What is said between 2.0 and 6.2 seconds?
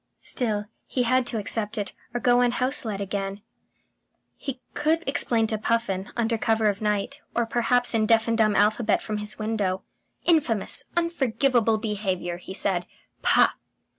or go unhouseled again. He could explain to Puffin,